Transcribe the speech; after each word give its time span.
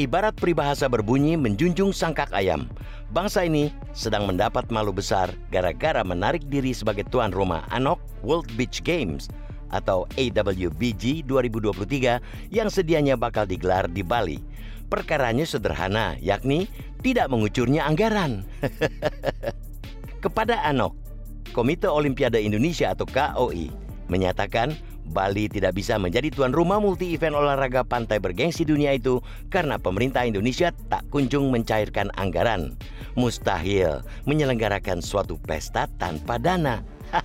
Ibarat 0.00 0.40
peribahasa 0.40 0.88
berbunyi 0.88 1.36
menjunjung 1.36 1.92
sangkak 1.92 2.32
ayam. 2.32 2.64
Bangsa 3.12 3.44
ini 3.44 3.68
sedang 3.92 4.24
mendapat 4.24 4.72
malu 4.72 4.88
besar 4.88 5.28
gara-gara 5.52 6.00
menarik 6.00 6.40
diri 6.48 6.72
sebagai 6.72 7.04
tuan 7.12 7.28
rumah 7.28 7.68
ANOK 7.68 8.00
World 8.24 8.48
Beach 8.56 8.80
Games 8.80 9.28
atau 9.68 10.08
AWBG 10.16 11.28
2023 11.28 12.24
yang 12.48 12.72
sedianya 12.72 13.20
bakal 13.20 13.44
digelar 13.44 13.84
di 13.84 14.00
Bali. 14.00 14.40
Perkaranya 14.88 15.44
sederhana, 15.44 16.16
yakni 16.24 16.72
tidak 17.04 17.28
mengucurnya 17.28 17.84
anggaran. 17.84 18.48
Kepada 20.24 20.56
ANOK, 20.72 20.96
Komite 21.52 21.84
Olimpiade 21.84 22.40
Indonesia 22.40 22.96
atau 22.96 23.04
KOI, 23.04 23.68
menyatakan 24.08 24.72
Bali 25.08 25.50
tidak 25.50 25.74
bisa 25.76 25.98
menjadi 25.98 26.30
tuan 26.30 26.54
rumah 26.54 26.78
multi-event 26.78 27.34
olahraga 27.34 27.82
pantai 27.82 28.22
bergengsi 28.22 28.62
dunia 28.62 28.94
itu 28.94 29.18
karena 29.50 29.76
pemerintah 29.76 30.22
Indonesia 30.22 30.70
tak 30.88 31.02
kunjung 31.10 31.50
mencairkan 31.50 32.08
anggaran. 32.14 32.78
Mustahil 33.18 34.00
menyelenggarakan 34.24 35.02
suatu 35.02 35.36
pesta 35.42 35.90
tanpa 35.98 36.38
dana. 36.38 36.80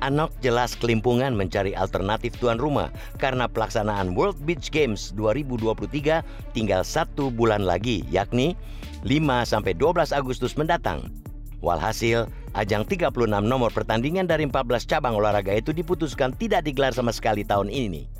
Anok 0.00 0.32
jelas 0.40 0.72
kelimpungan 0.80 1.36
mencari 1.36 1.76
alternatif 1.76 2.32
tuan 2.40 2.56
rumah 2.56 2.88
karena 3.20 3.44
pelaksanaan 3.44 4.16
World 4.16 4.40
Beach 4.48 4.72
Games 4.72 5.12
2023 5.12 6.24
tinggal 6.56 6.80
satu 6.88 7.28
bulan 7.28 7.68
lagi, 7.68 8.00
yakni 8.08 8.56
5-12 9.04 9.76
Agustus 10.16 10.56
mendatang. 10.56 11.12
Walhasil, 11.60 12.24
ajang 12.58 12.82
36 12.82 13.14
nomor 13.46 13.70
pertandingan 13.70 14.26
dari 14.26 14.46
14 14.46 14.86
cabang 14.86 15.14
olahraga 15.14 15.54
itu 15.54 15.70
diputuskan 15.70 16.34
tidak 16.34 16.66
digelar 16.66 16.90
sama 16.90 17.14
sekali 17.14 17.46
tahun 17.46 17.70
ini. 17.70 18.10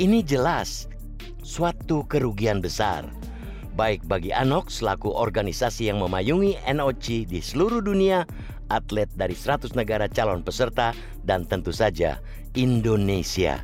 Ini 0.00 0.24
jelas 0.24 0.88
suatu 1.44 2.08
kerugian 2.08 2.64
besar, 2.64 3.04
baik 3.76 4.04
bagi 4.08 4.32
Anok 4.32 4.72
selaku 4.72 5.12
organisasi 5.12 5.92
yang 5.92 6.00
memayungi 6.00 6.56
NOC 6.64 7.28
di 7.28 7.40
seluruh 7.44 7.84
dunia, 7.84 8.24
atlet 8.72 9.08
dari 9.12 9.36
100 9.36 9.76
negara 9.76 10.08
calon 10.08 10.40
peserta, 10.40 10.96
dan 11.28 11.44
tentu 11.44 11.76
saja 11.76 12.20
Indonesia. 12.56 13.60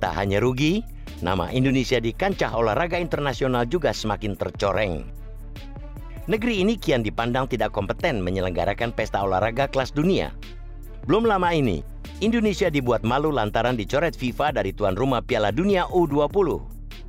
Tak 0.00 0.16
hanya 0.16 0.40
rugi, 0.40 0.80
nama 1.20 1.52
Indonesia 1.52 2.00
di 2.00 2.16
kancah 2.16 2.56
olahraga 2.56 2.96
internasional 2.96 3.68
juga 3.68 3.92
semakin 3.92 4.32
tercoreng. 4.32 5.19
Negeri 6.30 6.62
ini 6.62 6.78
kian 6.78 7.02
dipandang 7.02 7.50
tidak 7.50 7.74
kompeten 7.74 8.22
menyelenggarakan 8.22 8.94
pesta 8.94 9.18
olahraga 9.18 9.66
kelas 9.66 9.90
dunia. 9.90 10.30
Belum 11.10 11.26
lama 11.26 11.50
ini, 11.50 11.82
Indonesia 12.22 12.70
dibuat 12.70 13.02
malu 13.02 13.34
lantaran 13.34 13.74
dicoret 13.74 14.14
FIFA 14.14 14.54
dari 14.54 14.70
tuan 14.70 14.94
rumah 14.94 15.26
Piala 15.26 15.50
Dunia 15.50 15.90
U20. 15.90 16.62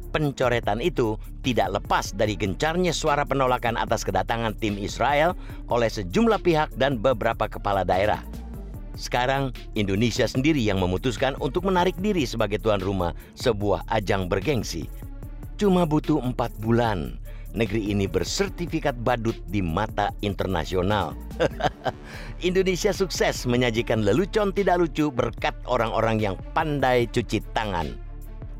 Pencoretan 0.09 0.81
itu 0.81 1.22
tidak 1.45 1.69
lepas 1.69 2.17
dari 2.17 2.33
gencarnya 2.33 2.89
suara 2.89 3.22
penolakan 3.22 3.77
atas 3.77 4.02
kedatangan 4.02 4.58
tim 4.58 4.73
Israel 4.81 5.38
oleh 5.69 5.94
sejumlah 5.94 6.42
pihak 6.42 6.73
dan 6.81 6.97
beberapa 6.97 7.45
kepala 7.45 7.86
daerah. 7.86 8.25
Sekarang 8.97 9.53
Indonesia 9.77 10.25
sendiri 10.25 10.66
yang 10.66 10.81
memutuskan 10.81 11.38
untuk 11.38 11.69
menarik 11.69 11.94
diri 12.02 12.25
sebagai 12.25 12.58
tuan 12.58 12.81
rumah 12.81 13.14
sebuah 13.38 13.86
ajang 13.94 14.25
bergengsi. 14.25 14.89
Cuma 15.61 15.86
butuh 15.86 16.17
empat 16.17 16.49
bulan 16.58 17.20
negeri 17.53 17.92
ini 17.92 18.08
bersertifikat 18.08 18.95
badut 19.03 19.36
di 19.52 19.59
mata 19.59 20.11
internasional. 20.23 21.15
Indonesia 22.48 22.95
sukses 22.95 23.43
menyajikan 23.43 24.03
lelucon 24.03 24.55
tidak 24.55 24.81
lucu 24.81 25.11
berkat 25.11 25.55
orang-orang 25.67 26.20
yang 26.20 26.36
pandai 26.55 27.08
cuci 27.11 27.43
tangan. 27.52 27.95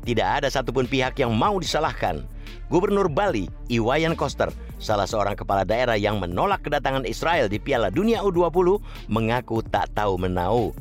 Tidak 0.02 0.26
ada 0.42 0.48
satupun 0.50 0.90
pihak 0.90 1.16
yang 1.22 1.32
mau 1.32 1.56
disalahkan. 1.62 2.26
Gubernur 2.72 3.06
Bali, 3.06 3.46
Iwayan 3.68 4.16
Koster, 4.16 4.48
salah 4.80 5.04
seorang 5.04 5.36
kepala 5.36 5.62
daerah 5.62 5.94
yang 5.94 6.18
menolak 6.18 6.64
kedatangan 6.64 7.04
Israel 7.04 7.46
di 7.46 7.60
Piala 7.60 7.92
Dunia 7.92 8.24
U20, 8.24 8.80
mengaku 9.12 9.60
tak 9.60 9.92
tahu 9.92 10.16
menau. 10.16 10.72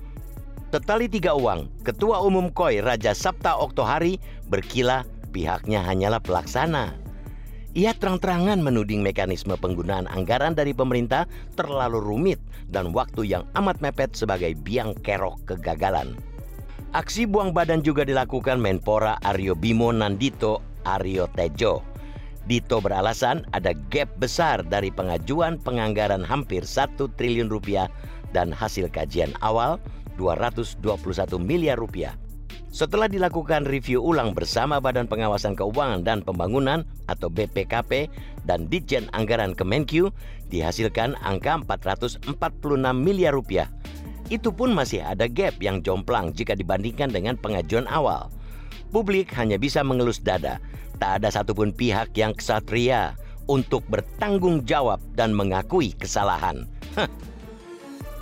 Tetali 0.72 1.12
tiga 1.12 1.36
uang, 1.36 1.68
Ketua 1.84 2.24
Umum 2.24 2.48
KOI 2.48 2.80
Raja 2.80 3.12
Sabta 3.12 3.60
Oktohari 3.60 4.24
berkila 4.48 5.04
pihaknya 5.36 5.84
hanyalah 5.84 6.24
pelaksana. 6.24 7.01
Ia 7.72 7.96
terang-terangan 7.96 8.60
menuding 8.60 9.00
mekanisme 9.00 9.56
penggunaan 9.56 10.04
anggaran 10.12 10.52
dari 10.52 10.76
pemerintah 10.76 11.24
terlalu 11.56 12.04
rumit 12.04 12.40
dan 12.68 12.92
waktu 12.92 13.24
yang 13.24 13.48
amat 13.56 13.80
mepet 13.80 14.12
sebagai 14.12 14.52
biang 14.60 14.92
kerok 15.00 15.40
kegagalan. 15.48 16.20
Aksi 16.92 17.24
buang 17.24 17.56
badan 17.56 17.80
juga 17.80 18.04
dilakukan 18.04 18.60
Menpora 18.60 19.16
Aryo 19.24 19.56
Bimo 19.56 19.96
Nandito 19.96 20.60
Aryo 20.84 21.32
Tejo. 21.32 21.80
Dito 22.44 22.84
beralasan 22.84 23.48
ada 23.56 23.72
gap 23.88 24.12
besar 24.20 24.68
dari 24.68 24.92
pengajuan 24.92 25.56
penganggaran 25.56 26.28
hampir 26.28 26.68
1 26.68 27.00
triliun 27.00 27.48
rupiah 27.48 27.88
dan 28.36 28.52
hasil 28.52 28.92
kajian 28.92 29.32
awal 29.40 29.80
221 30.20 30.76
miliar 31.40 31.80
rupiah. 31.80 32.20
Setelah 32.72 33.12
dilakukan 33.12 33.68
review 33.68 34.00
ulang 34.00 34.32
bersama 34.32 34.80
Badan 34.80 35.04
Pengawasan 35.04 35.60
Keuangan 35.60 36.08
dan 36.08 36.24
Pembangunan 36.24 36.88
atau 37.12 37.28
BPKP 37.28 38.08
dan 38.48 38.72
Ditjen 38.72 39.12
Anggaran 39.12 39.52
Kemenkyu, 39.52 40.08
dihasilkan 40.48 41.20
angka 41.20 41.60
446 41.68 42.32
miliar 42.96 43.36
rupiah. 43.36 43.68
Itu 44.32 44.56
pun 44.56 44.72
masih 44.72 45.04
ada 45.04 45.28
gap 45.28 45.60
yang 45.60 45.84
jomplang 45.84 46.32
jika 46.32 46.56
dibandingkan 46.56 47.12
dengan 47.12 47.36
pengajuan 47.36 47.92
awal. 47.92 48.32
Publik 48.96 49.36
hanya 49.36 49.60
bisa 49.60 49.84
mengelus 49.84 50.24
dada. 50.24 50.64
Tak 50.96 51.20
ada 51.20 51.28
satupun 51.28 51.76
pihak 51.76 52.16
yang 52.16 52.32
kesatria 52.32 53.20
untuk 53.52 53.84
bertanggung 53.92 54.64
jawab 54.64 55.04
dan 55.20 55.36
mengakui 55.36 55.92
kesalahan. 56.00 56.64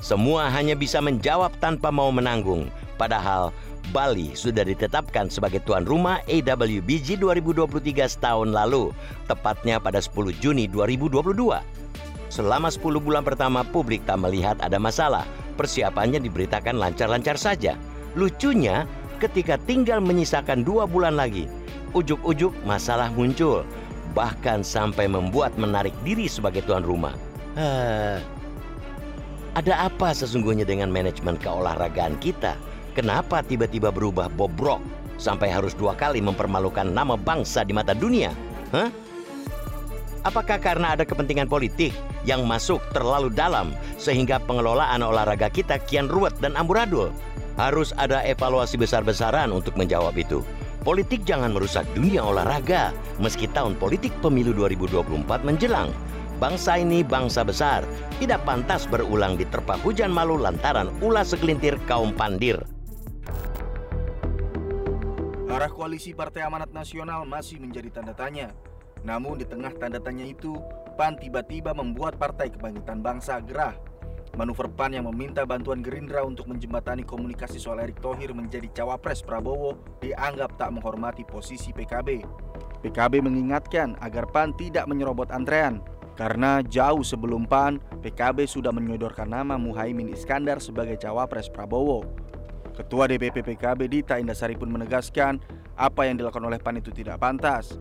Semua 0.02 0.50
hanya 0.50 0.74
bisa 0.74 0.98
menjawab 1.06 1.54
tanpa 1.62 1.94
mau 1.94 2.10
menanggung. 2.10 2.74
Padahal 2.98 3.54
Bali 3.90 4.38
sudah 4.38 4.62
ditetapkan 4.62 5.32
sebagai 5.34 5.64
tuan 5.66 5.88
rumah 5.88 6.22
AWBG 6.30 7.18
2023 7.18 8.06
setahun 8.06 8.50
lalu, 8.54 8.94
tepatnya 9.26 9.82
pada 9.82 9.98
10 9.98 10.36
Juni 10.38 10.70
2022. 10.70 11.34
Selama 12.30 12.70
10 12.70 13.02
bulan 13.02 13.26
pertama 13.26 13.66
publik 13.66 14.06
tak 14.06 14.22
melihat 14.22 14.62
ada 14.62 14.78
masalah, 14.78 15.26
persiapannya 15.58 16.22
diberitakan 16.22 16.78
lancar-lancar 16.78 17.36
saja. 17.36 17.74
Lucunya, 18.14 18.86
ketika 19.18 19.58
tinggal 19.66 20.00
menyisakan 20.00 20.62
dua 20.62 20.86
bulan 20.86 21.18
lagi, 21.18 21.50
ujuk-ujuk 21.98 22.54
masalah 22.64 23.10
muncul, 23.18 23.66
bahkan 24.14 24.62
sampai 24.62 25.10
membuat 25.10 25.58
menarik 25.58 25.94
diri 26.06 26.30
sebagai 26.30 26.62
tuan 26.66 26.86
rumah. 26.86 27.14
Uh, 27.58 28.22
ada 29.58 29.90
apa 29.90 30.14
sesungguhnya 30.14 30.64
dengan 30.64 30.94
manajemen 30.94 31.36
keolahragaan 31.42 32.16
kita? 32.22 32.54
Kenapa 33.00 33.40
tiba-tiba 33.40 33.96
berubah 33.96 34.28
bobrok 34.28 34.84
sampai 35.16 35.48
harus 35.48 35.72
dua 35.72 35.96
kali 35.96 36.20
mempermalukan 36.20 36.84
nama 36.84 37.16
bangsa 37.16 37.64
di 37.64 37.72
mata 37.72 37.96
dunia? 37.96 38.36
Hah? 38.76 38.92
Apakah 40.28 40.60
karena 40.60 41.00
ada 41.00 41.08
kepentingan 41.08 41.48
politik 41.48 41.96
yang 42.28 42.44
masuk 42.44 42.84
terlalu 42.92 43.32
dalam 43.32 43.72
sehingga 43.96 44.36
pengelolaan 44.44 45.00
olahraga 45.00 45.48
kita 45.48 45.80
kian 45.88 46.12
ruwet 46.12 46.36
dan 46.44 46.60
amburadul? 46.60 47.08
Harus 47.56 47.96
ada 47.96 48.20
evaluasi 48.28 48.76
besar-besaran 48.76 49.48
untuk 49.56 49.80
menjawab 49.80 50.20
itu. 50.20 50.44
Politik 50.84 51.24
jangan 51.24 51.56
merusak 51.56 51.88
dunia 51.96 52.20
olahraga 52.20 52.92
meski 53.16 53.48
tahun 53.48 53.80
politik 53.80 54.12
pemilu 54.20 54.52
2024 54.52 55.48
menjelang. 55.48 55.88
Bangsa 56.36 56.76
ini 56.76 57.08
bangsa 57.08 57.48
besar, 57.48 57.88
tidak 58.20 58.44
pantas 58.44 58.84
berulang 58.92 59.40
diterpa 59.40 59.80
hujan 59.88 60.12
malu 60.12 60.36
lantaran 60.36 60.92
ulah 61.00 61.24
segelintir 61.24 61.80
kaum 61.88 62.12
pandir. 62.12 62.60
Arah 65.60 65.76
koalisi 65.76 66.16
Partai 66.16 66.48
Amanat 66.48 66.72
Nasional 66.72 67.28
masih 67.28 67.60
menjadi 67.60 67.92
tanda 67.92 68.16
tanya. 68.16 68.56
Namun 69.04 69.36
di 69.36 69.44
tengah 69.44 69.76
tanda 69.76 70.00
tanya 70.00 70.24
itu, 70.24 70.56
PAN 70.96 71.20
tiba-tiba 71.20 71.76
membuat 71.76 72.16
Partai 72.16 72.48
Kebangkitan 72.48 73.04
Bangsa 73.04 73.44
gerah. 73.44 73.76
Manuver 74.40 74.72
PAN 74.72 74.96
yang 74.96 75.12
meminta 75.12 75.44
bantuan 75.44 75.84
Gerindra 75.84 76.24
untuk 76.24 76.48
menjembatani 76.48 77.04
komunikasi 77.04 77.60
soal 77.60 77.84
Erick 77.84 78.00
Thohir 78.00 78.32
menjadi 78.32 78.72
cawapres 78.72 79.20
Prabowo 79.20 79.76
dianggap 80.00 80.56
tak 80.56 80.72
menghormati 80.80 81.28
posisi 81.28 81.76
PKB. 81.76 82.24
PKB 82.80 83.20
mengingatkan 83.20 84.00
agar 84.00 84.32
PAN 84.32 84.56
tidak 84.56 84.88
menyerobot 84.88 85.28
antrean 85.28 85.84
karena 86.16 86.64
jauh 86.64 87.04
sebelum 87.04 87.44
PAN, 87.44 87.84
PKB 88.00 88.48
sudah 88.48 88.72
menyodorkan 88.72 89.28
nama 89.28 89.60
Muhaimin 89.60 90.16
Iskandar 90.16 90.64
sebagai 90.64 90.96
cawapres 90.96 91.52
Prabowo. 91.52 92.29
Ketua 92.80 93.12
DPP 93.12 93.44
PKB 93.44 93.92
Dita 93.92 94.16
Indasari 94.16 94.56
pun 94.56 94.72
menegaskan 94.72 95.44
apa 95.76 96.08
yang 96.08 96.16
dilakukan 96.16 96.48
oleh 96.48 96.64
PAN 96.64 96.80
itu 96.80 96.96
tidak 96.96 97.20
pantas. 97.20 97.76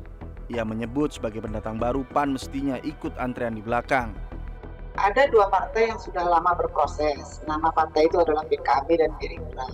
Ia 0.51 0.67
menyebut 0.67 1.15
sebagai 1.15 1.39
pendatang 1.39 1.79
baru 1.79 2.03
PAN 2.11 2.35
mestinya 2.35 2.83
ikut 2.83 3.15
antrean 3.15 3.55
di 3.55 3.63
belakang. 3.63 4.11
Ada 4.99 5.31
dua 5.31 5.47
partai 5.55 5.95
yang 5.95 6.03
sudah 6.03 6.27
lama 6.27 6.51
berproses. 6.59 7.39
Nama 7.47 7.71
partai 7.71 8.11
itu 8.11 8.19
adalah 8.19 8.43
PKB 8.51 8.99
dan 8.99 9.15
Gerindra. 9.23 9.71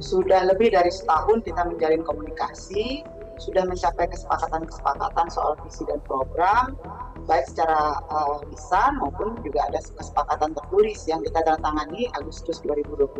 Sudah 0.00 0.48
lebih 0.48 0.72
dari 0.72 0.88
setahun 0.88 1.44
kita 1.44 1.60
menjalin 1.68 2.00
komunikasi 2.00 3.04
sudah 3.36 3.68
mencapai 3.68 4.08
kesepakatan-kesepakatan 4.08 5.26
soal 5.28 5.52
visi 5.60 5.84
dan 5.84 6.00
program, 6.08 6.72
baik 7.28 7.44
secara 7.44 8.00
uh, 8.08 8.40
lisan 8.48 8.96
maupun 8.96 9.36
juga 9.44 9.68
ada 9.68 9.80
kesepakatan 10.00 10.56
tertulis 10.56 11.04
yang 11.04 11.20
kita 11.20 11.44
tangani 11.60 12.08
Agustus 12.16 12.64
2022. 12.64 13.12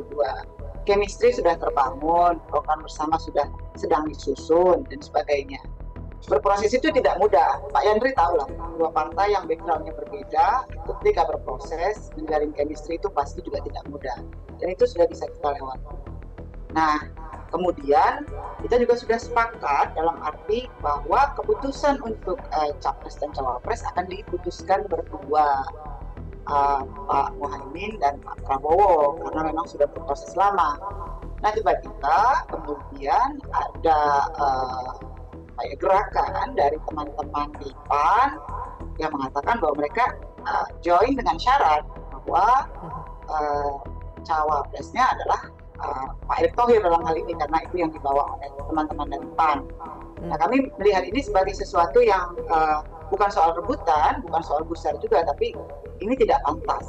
Chemistry 0.86 1.34
sudah 1.34 1.58
terbangun, 1.58 2.38
program 2.46 2.78
bersama 2.86 3.18
sudah 3.18 3.50
sedang 3.74 4.06
disusun 4.06 4.86
dan 4.86 5.02
sebagainya 5.02 5.58
berproses 6.26 6.74
itu 6.74 6.90
tidak 6.90 7.14
mudah. 7.22 7.62
Pak 7.70 7.82
Yandri 7.86 8.10
tahu 8.18 8.34
lah, 8.40 8.48
dua 8.80 8.90
partai 8.90 9.32
yang 9.32 9.46
backgroundnya 9.46 9.94
berbeda, 9.94 10.66
ketika 10.66 11.22
berproses 11.30 12.10
menjalin 12.18 12.50
chemistry 12.56 12.98
itu 12.98 13.08
pasti 13.14 13.40
juga 13.46 13.62
tidak 13.62 13.84
mudah. 13.86 14.18
Dan 14.58 14.74
itu 14.74 14.84
sudah 14.88 15.06
bisa 15.06 15.28
kita 15.30 15.48
lewati. 15.54 15.94
Nah, 16.74 16.98
kemudian 17.54 18.26
kita 18.64 18.76
juga 18.82 18.94
sudah 18.98 19.18
sepakat 19.22 19.94
dalam 19.94 20.18
arti 20.20 20.66
bahwa 20.82 21.30
keputusan 21.38 22.02
untuk 22.02 22.42
uh, 22.50 22.72
capres 22.82 23.16
dan 23.22 23.30
cawapres 23.32 23.86
akan 23.94 24.10
diputuskan 24.10 24.84
berdua 24.90 25.62
uh, 26.46 26.82
Pak 27.06 27.28
Muhaimin 27.38 27.98
dan 28.02 28.18
Pak 28.22 28.42
Prabowo 28.46 29.18
karena 29.22 29.52
memang 29.52 29.66
sudah 29.68 29.86
berproses 29.90 30.32
lama. 30.34 30.78
Nah 31.42 31.50
tiba-tiba 31.52 32.18
kemudian 32.48 33.38
ada 33.52 34.00
uh, 34.40 34.90
gerakan 35.80 36.52
dari 36.56 36.76
teman-teman 36.84 37.48
di 37.60 37.70
PAN 37.88 38.36
yang 38.96 39.12
mengatakan 39.12 39.60
bahwa 39.60 39.74
mereka 39.80 40.04
uh, 40.44 40.68
join 40.80 41.16
dengan 41.16 41.36
syarat 41.36 41.84
bahwa 42.12 42.68
uh, 43.28 43.74
cawapresnya 44.24 45.04
adalah 45.16 45.40
uh, 45.80 46.08
Pak 46.26 46.36
Erick 46.42 46.54
Thohir 46.56 46.80
dalam 46.80 47.04
hal 47.04 47.16
ini 47.16 47.32
karena 47.36 47.58
itu 47.64 47.76
yang 47.84 47.90
dibawa 47.92 48.36
oleh 48.36 48.48
teman-teman 48.68 49.06
dari 49.12 49.28
PAN. 49.36 49.58
Nah 50.26 50.36
kami 50.40 50.72
melihat 50.80 51.04
ini 51.04 51.20
sebagai 51.20 51.54
sesuatu 51.54 52.00
yang 52.00 52.32
uh, 52.48 52.80
bukan 53.12 53.30
soal 53.30 53.54
rebutan, 53.54 54.24
bukan 54.26 54.42
soal 54.42 54.62
besar 54.66 54.96
juga, 54.98 55.22
tapi 55.22 55.54
ini 56.00 56.14
tidak 56.18 56.42
pantas. 56.44 56.84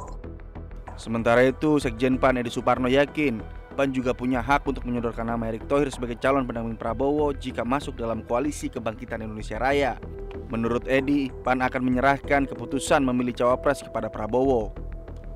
Sementara 0.98 1.46
itu, 1.46 1.78
Sekjen 1.78 2.18
PAN 2.18 2.42
Edi 2.42 2.50
Suparno 2.50 2.90
yakin 2.90 3.38
PAN 3.78 3.94
juga 3.94 4.10
punya 4.10 4.42
hak 4.42 4.66
untuk 4.66 4.82
menyodorkan 4.82 5.22
nama 5.22 5.54
Erick 5.54 5.70
Thohir 5.70 5.86
sebagai 5.94 6.18
calon 6.18 6.42
pendamping 6.42 6.74
Prabowo 6.74 7.30
jika 7.30 7.62
masuk 7.62 7.94
dalam 7.94 8.26
koalisi 8.26 8.66
kebangkitan 8.66 9.22
Indonesia 9.22 9.54
Raya. 9.54 10.02
Menurut 10.50 10.82
Edi, 10.90 11.30
PAN 11.46 11.62
akan 11.62 11.86
menyerahkan 11.86 12.50
keputusan 12.50 13.06
memilih 13.06 13.38
cawapres 13.38 13.86
kepada 13.86 14.10
Prabowo. 14.10 14.74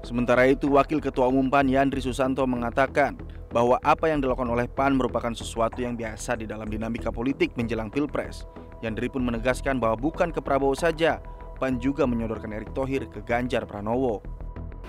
Sementara 0.02 0.50
itu, 0.50 0.66
Wakil 0.74 0.98
Ketua 0.98 1.30
Umum 1.30 1.46
PAN 1.46 1.70
Yandri 1.70 2.02
Susanto 2.02 2.42
mengatakan 2.42 3.14
bahwa 3.54 3.78
apa 3.86 4.10
yang 4.10 4.18
dilakukan 4.18 4.50
oleh 4.50 4.66
PAN 4.66 4.98
merupakan 4.98 5.30
sesuatu 5.30 5.78
yang 5.78 5.94
biasa 5.94 6.34
di 6.34 6.50
dalam 6.50 6.66
dinamika 6.66 7.14
politik 7.14 7.54
menjelang 7.54 7.94
Pilpres. 7.94 8.42
Yandri 8.82 9.06
pun 9.06 9.22
menegaskan 9.22 9.78
bahwa 9.78 9.94
bukan 9.94 10.34
ke 10.34 10.42
Prabowo 10.42 10.74
saja, 10.74 11.22
PAN 11.62 11.78
juga 11.78 12.10
menyodorkan 12.10 12.50
Erick 12.50 12.74
Thohir 12.74 13.06
ke 13.06 13.22
Ganjar 13.22 13.70
Pranowo. 13.70 14.18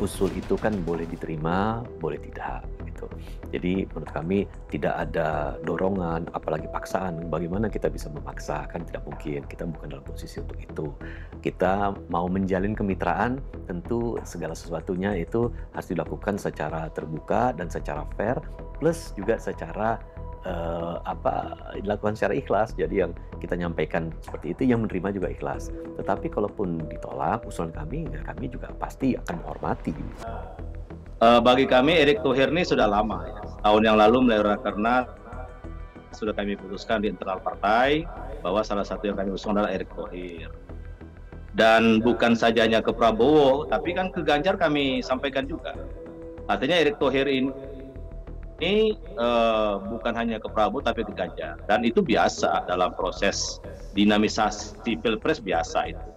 Usul 0.01 0.33
itu 0.33 0.57
kan 0.57 0.73
boleh 0.81 1.05
diterima, 1.05 1.85
boleh 2.01 2.17
tidak 2.17 2.65
gitu. 3.03 3.51
Jadi 3.53 3.73
menurut 3.91 4.11
kami 4.11 4.39
tidak 4.71 4.93
ada 5.09 5.57
dorongan, 5.67 6.25
apalagi 6.33 6.65
paksaan. 6.71 7.29
Bagaimana 7.29 7.69
kita 7.69 7.91
bisa 7.91 8.09
memaksa? 8.09 8.65
Kan 8.71 8.87
tidak 8.87 9.05
mungkin. 9.05 9.45
Kita 9.45 9.67
bukan 9.67 9.93
dalam 9.93 10.05
posisi 10.05 10.41
untuk 10.41 10.57
itu. 10.57 10.87
Kita 11.43 11.93
mau 12.09 12.25
menjalin 12.25 12.73
kemitraan, 12.73 13.37
tentu 13.69 14.17
segala 14.23 14.57
sesuatunya 14.57 15.13
itu 15.19 15.51
harus 15.75 15.87
dilakukan 15.91 16.39
secara 16.39 16.89
terbuka 16.91 17.53
dan 17.53 17.69
secara 17.69 18.07
fair, 18.17 18.39
plus 18.79 19.13
juga 19.13 19.37
secara 19.37 20.01
uh, 20.47 20.97
apa 21.05 21.53
dilakukan 21.77 22.15
secara 22.17 22.33
ikhlas. 22.33 22.73
Jadi 22.73 23.03
yang 23.05 23.11
kita 23.37 23.53
nyampaikan 23.59 24.09
seperti 24.23 24.55
itu 24.55 24.61
yang 24.73 24.81
menerima 24.87 25.19
juga 25.19 25.27
ikhlas. 25.29 25.69
Tetapi 25.99 26.31
kalaupun 26.31 26.81
ditolak 26.89 27.45
usulan 27.45 27.69
kami, 27.75 28.07
ya 28.09 28.23
kami 28.25 28.49
juga 28.49 28.71
pasti 28.79 29.13
akan 29.13 29.35
menghormati. 29.43 29.93
Uh, 31.21 31.39
bagi 31.39 31.69
kami 31.69 31.97
Erik 31.97 32.25
Thohir 32.25 32.49
ini 32.49 32.65
sudah 32.65 32.89
lama 32.89 33.25
ya. 33.25 33.41
Tahun 33.63 33.81
yang 33.85 33.97
lalu 33.97 34.27
melalui 34.27 34.59
karena 34.59 35.07
sudah 36.13 36.33
kami 36.33 36.53
putuskan 36.55 37.01
di 37.01 37.09
internal 37.09 37.41
partai 37.41 38.05
bahwa 38.45 38.61
salah 38.61 38.85
satu 38.85 39.09
yang 39.09 39.17
kami 39.17 39.33
usung 39.33 39.55
adalah 39.57 39.71
Erik 39.73 39.89
Thohir. 39.93 40.51
Dan 41.53 42.01
bukan 42.01 42.33
saja 42.33 42.65
hanya 42.65 42.81
ke 42.81 42.89
Prabowo, 42.89 43.69
tapi 43.69 43.93
kan 43.93 44.09
ke 44.09 44.25
Ganjar 44.25 44.57
kami 44.57 45.05
sampaikan 45.05 45.45
juga. 45.45 45.77
Artinya 46.49 46.75
Erik 46.81 46.97
Thohir 46.97 47.29
ini 47.29 47.53
ini 48.63 48.95
uh, 49.19 49.81
bukan 49.81 50.13
hanya 50.15 50.39
ke 50.39 50.47
Prabowo 50.47 50.79
tapi 50.79 51.03
ke 51.03 51.11
Ganjar 51.11 51.59
dan 51.67 51.83
itu 51.83 51.99
biasa 51.99 52.63
dalam 52.69 52.95
proses 52.95 53.59
dinamisasi 53.91 54.99
pilpres 55.03 55.43
biasa 55.43 55.91
itu. 55.91 56.12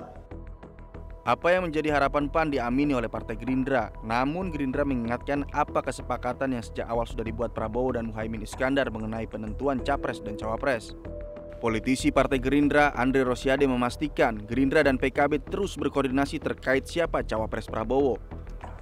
Apa 1.27 1.51
yang 1.51 1.67
menjadi 1.67 1.91
harapan 1.91 2.31
PAN 2.31 2.55
diamini 2.55 2.95
oleh 2.95 3.11
Partai 3.11 3.35
Gerindra. 3.35 3.91
Namun 4.07 4.55
Gerindra 4.55 4.87
mengingatkan 4.87 5.43
apa 5.51 5.83
kesepakatan 5.83 6.55
yang 6.55 6.63
sejak 6.63 6.87
awal 6.87 7.03
sudah 7.03 7.27
dibuat 7.27 7.51
Prabowo 7.51 7.99
dan 7.99 8.15
Muhaimin 8.15 8.47
Iskandar 8.47 8.87
mengenai 8.95 9.27
penentuan 9.27 9.83
capres 9.83 10.23
dan 10.23 10.39
cawapres. 10.39 10.95
Politisi 11.59 12.15
Partai 12.15 12.39
Gerindra 12.39 12.95
Andre 12.95 13.27
Rosiade 13.27 13.67
memastikan 13.67 14.39
Gerindra 14.39 14.87
dan 14.87 15.03
PKB 15.03 15.51
terus 15.51 15.75
berkoordinasi 15.75 16.39
terkait 16.39 16.87
siapa 16.87 17.27
cawapres 17.27 17.67
Prabowo. 17.67 18.23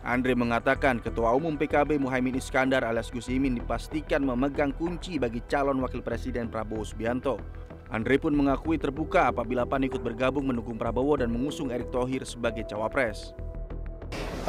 Andre 0.05 0.37
mengatakan 0.37 1.00
Ketua 1.00 1.32
Umum 1.32 1.56
PKB 1.56 1.96
Muhaimin 1.96 2.37
Iskandar 2.37 2.85
alias 2.85 3.08
Gus 3.08 3.32
Imin 3.32 3.56
dipastikan 3.56 4.20
memegang 4.20 4.76
kunci 4.76 5.17
bagi 5.17 5.41
calon 5.49 5.81
wakil 5.81 6.05
presiden 6.05 6.52
Prabowo 6.52 6.85
Subianto. 6.85 7.64
Andre 7.94 8.19
pun 8.19 8.35
mengakui 8.35 8.75
terbuka 8.75 9.31
apabila 9.31 9.62
PAN 9.62 9.87
ikut 9.87 10.02
bergabung 10.02 10.50
mendukung 10.50 10.75
Prabowo 10.75 11.14
dan 11.14 11.31
mengusung 11.31 11.70
Erick 11.70 11.94
Thohir 11.94 12.26
sebagai 12.26 12.67
cawapres. 12.67 13.31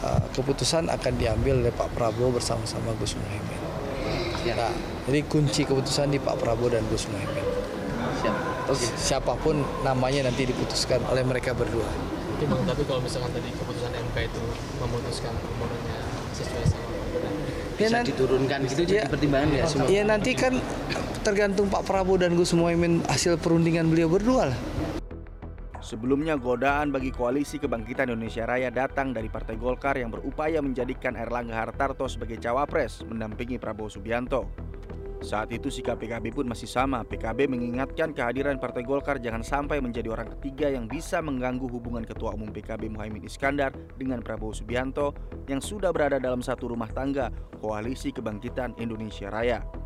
Uh, 0.01 0.17
keputusan 0.33 0.89
akan 0.89 1.13
diambil 1.21 1.61
oleh 1.61 1.69
Pak 1.69 1.93
Prabowo 1.93 2.33
bersama-sama 2.33 2.97
Gus 2.97 3.13
Muhaimin. 3.13 3.61
Nah, 4.49 4.73
jadi 5.05 5.21
kunci 5.29 5.61
keputusan 5.61 6.09
di 6.09 6.17
Pak 6.17 6.41
Prabowo 6.41 6.73
dan 6.73 6.81
Gus 6.89 7.05
Muhaimin. 7.05 7.45
Terus 8.65 8.81
siapa 8.97 9.37
pun 9.37 9.61
namanya 9.85 10.25
nanti 10.25 10.49
diputuskan 10.49 11.05
oleh 11.05 11.21
mereka 11.21 11.53
berdua. 11.53 11.85
Tapi 11.85 12.49
bang, 12.49 12.61
tapi 12.65 12.81
kalau 12.89 12.97
misalkan 13.05 13.29
tadi 13.29 13.53
keputusan 13.53 13.93
MK 13.93 14.17
itu 14.25 14.41
memutuskan 14.81 15.33
umurnya 15.53 16.01
sesuai 16.33 16.65
sama 16.65 16.85
bisa 17.75 17.99
ya, 17.99 18.07
diturunkan 18.07 18.59
gitu 18.71 18.81
ya, 18.87 19.03
jadi 19.03 19.11
pertimbangan 19.11 19.49
ya 19.51 19.63
semua. 19.67 19.87
Ya 19.91 20.03
nanti 20.07 20.31
kan 20.31 20.53
tergantung 21.25 21.65
Pak 21.73 21.89
Prabowo 21.89 22.21
dan 22.21 22.37
Gus 22.37 22.53
Muhaimin 22.53 23.01
hasil 23.09 23.41
perundingan 23.41 23.89
beliau 23.89 24.05
berdua 24.05 24.53
lah. 24.53 24.59
Sebelumnya 25.81 26.37
godaan 26.37 26.93
bagi 26.93 27.09
koalisi 27.09 27.57
kebangkitan 27.57 28.13
Indonesia 28.13 28.45
Raya 28.45 28.69
datang 28.69 29.09
dari 29.09 29.25
Partai 29.25 29.57
Golkar 29.57 29.97
yang 29.97 30.13
berupaya 30.13 30.61
menjadikan 30.61 31.17
Erlangga 31.17 31.57
Hartarto 31.57 32.05
sebagai 32.05 32.37
cawapres 32.37 33.01
mendampingi 33.09 33.57
Prabowo 33.57 33.89
Subianto. 33.89 34.49
Saat 35.25 35.49
itu 35.49 35.73
sikap 35.73 35.97
PKB 35.97 36.29
pun 36.29 36.45
masih 36.45 36.69
sama. 36.69 37.01
PKB 37.01 37.49
mengingatkan 37.49 38.13
kehadiran 38.13 38.61
Partai 38.61 38.85
Golkar 38.85 39.17
jangan 39.17 39.41
sampai 39.41 39.81
menjadi 39.81 40.13
orang 40.13 40.29
ketiga 40.37 40.69
yang 40.69 40.85
bisa 40.85 41.21
mengganggu 41.25 41.65
hubungan 41.65 42.05
Ketua 42.05 42.37
Umum 42.37 42.53
PKB 42.53 42.93
Muhaimin 42.93 43.25
Iskandar 43.25 43.73
dengan 43.97 44.21
Prabowo 44.21 44.53
Subianto 44.53 45.13
yang 45.49 45.61
sudah 45.61 45.89
berada 45.89 46.21
dalam 46.21 46.45
satu 46.45 46.69
rumah 46.69 46.89
tangga 46.93 47.33
Koalisi 47.57 48.13
Kebangkitan 48.13 48.77
Indonesia 48.77 49.33
Raya. 49.33 49.84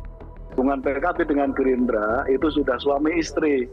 Hubungan 0.54 0.82
PKB 0.82 1.30
dengan 1.30 1.54
Gerindra 1.54 2.26
itu 2.26 2.50
sudah 2.50 2.76
suami 2.82 3.22
istri. 3.22 3.70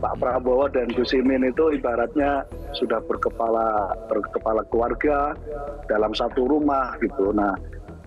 Pak 0.00 0.16
Prabowo 0.16 0.64
dan 0.72 0.88
Gus 0.96 1.12
Imin 1.12 1.44
itu 1.44 1.76
ibaratnya 1.76 2.48
sudah 2.72 3.04
berkepala 3.04 3.92
berkepala 4.08 4.64
keluarga 4.72 5.36
dalam 5.92 6.16
satu 6.16 6.48
rumah 6.48 6.96
gitu. 7.04 7.36
Nah, 7.36 7.52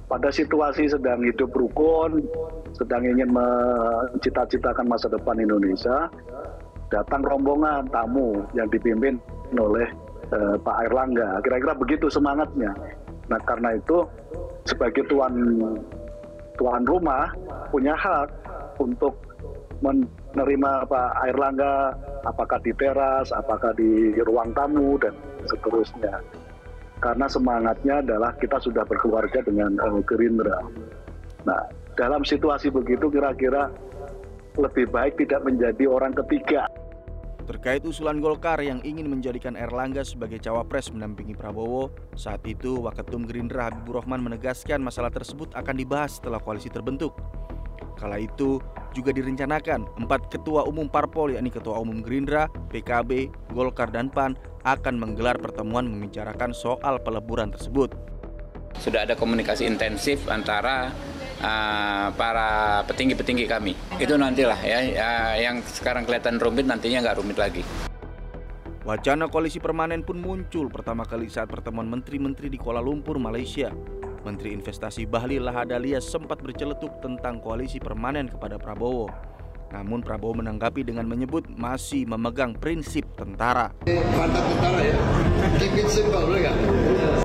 pada 0.10 0.34
situasi 0.34 0.90
sedang 0.90 1.22
hidup 1.22 1.54
rukun, 1.54 2.26
sedang 2.74 3.06
ingin 3.06 3.30
mencita-citakan 3.30 4.90
masa 4.90 5.06
depan 5.06 5.38
Indonesia, 5.38 6.10
datang 6.90 7.22
rombongan 7.22 7.86
tamu 7.94 8.42
yang 8.58 8.66
dipimpin 8.74 9.22
oleh 9.54 9.86
eh, 10.34 10.56
Pak 10.58 10.90
Erlangga. 10.90 11.46
Kira-kira 11.46 11.78
begitu 11.78 12.10
semangatnya. 12.10 12.74
Nah 13.30 13.40
karena 13.46 13.78
itu 13.78 14.02
sebagai 14.66 15.06
tuan 15.08 15.34
tuan 16.58 16.84
rumah 16.86 17.30
punya 17.74 17.94
hak 17.98 18.30
untuk 18.78 19.18
menerima 19.84 20.88
Pak 20.88 21.12
Erlangga 21.28 21.92
apakah 22.24 22.60
di 22.64 22.72
teras, 22.80 23.36
apakah 23.36 23.76
di 23.76 24.16
ruang 24.24 24.56
tamu 24.56 24.96
dan 24.96 25.12
seterusnya. 25.44 26.24
Karena 27.04 27.28
semangatnya 27.28 28.00
adalah 28.00 28.32
kita 28.40 28.64
sudah 28.64 28.88
berkeluarga 28.88 29.44
dengan 29.44 29.76
uh, 29.84 30.00
Gerindra. 30.08 30.64
Nah, 31.44 31.62
dalam 32.00 32.24
situasi 32.24 32.72
begitu 32.72 33.12
kira-kira 33.12 33.68
lebih 34.56 34.88
baik 34.88 35.20
tidak 35.20 35.44
menjadi 35.44 35.84
orang 35.92 36.16
ketiga. 36.16 36.64
Terkait 37.44 37.84
usulan 37.84 38.24
Golkar 38.24 38.64
yang 38.64 38.80
ingin 38.88 39.12
menjadikan 39.12 39.60
Erlangga 39.60 40.08
sebagai 40.08 40.40
cawapres 40.40 40.88
mendampingi 40.96 41.36
Prabowo, 41.36 41.92
saat 42.16 42.40
itu 42.48 42.80
Waketum 42.80 43.28
Gerindra 43.28 43.68
Habibur 43.68 44.00
Rahman 44.00 44.24
menegaskan 44.24 44.80
masalah 44.80 45.12
tersebut 45.12 45.52
akan 45.52 45.76
dibahas 45.76 46.24
setelah 46.24 46.40
koalisi 46.40 46.72
terbentuk. 46.72 47.12
Kala 48.00 48.24
itu 48.24 48.64
juga 48.96 49.12
direncanakan 49.12 50.08
empat 50.08 50.32
ketua 50.32 50.64
umum 50.64 50.88
parpol 50.88 51.36
yakni 51.36 51.52
ketua 51.52 51.84
umum 51.84 52.00
Gerindra, 52.00 52.48
PKB, 52.72 53.28
Golkar 53.52 53.92
dan 53.92 54.08
PAN 54.08 54.40
akan 54.64 54.96
menggelar 54.96 55.36
pertemuan 55.36 55.84
membicarakan 55.84 56.56
soal 56.56 56.96
peleburan 57.04 57.52
tersebut. 57.52 57.92
Sudah 58.80 59.04
ada 59.04 59.20
komunikasi 59.20 59.68
intensif 59.68 60.32
antara 60.32 60.96
uh, 61.44 62.08
para 62.16 62.82
petinggi-petinggi 62.88 63.46
kami. 63.46 63.76
Itu 64.00 64.16
nantilah 64.16 64.60
ya, 64.64 64.80
ya 64.80 65.12
yang 65.38 65.60
sekarang 65.62 66.08
kelihatan 66.08 66.40
rumit 66.40 66.66
nantinya 66.66 67.04
nggak 67.04 67.20
rumit 67.20 67.38
lagi. 67.38 67.62
Wacana 68.84 69.32
koalisi 69.32 69.64
permanen 69.64 70.04
pun 70.04 70.20
muncul 70.20 70.68
pertama 70.68 71.08
kali 71.08 71.32
saat 71.32 71.48
pertemuan 71.48 71.88
menteri-menteri 71.88 72.52
di 72.52 72.60
Kuala 72.60 72.84
Lumpur, 72.84 73.16
Malaysia. 73.16 73.72
Menteri 74.24 74.56
Investasi 74.56 75.04
Bahlil 75.04 75.44
Lahadalia 75.44 76.00
sempat 76.00 76.40
berceletuk 76.40 77.04
tentang 77.04 77.44
koalisi 77.44 77.80
permanen 77.80 78.32
kepada 78.32 78.56
Prabowo. 78.56 79.08
Namun 79.72 80.04
Prabowo 80.04 80.40
menanggapi 80.40 80.84
dengan 80.84 81.08
menyebut 81.08 81.48
masih 81.48 82.08
memegang 82.08 82.56
prinsip 82.56 83.08
tentara. 83.16 83.72
Mantap 83.88 84.44
tentara 84.52 84.80
ya. 84.84 84.96
Keep 85.60 85.80
it 85.80 85.88
simple, 85.92 86.24
boleh 86.24 87.23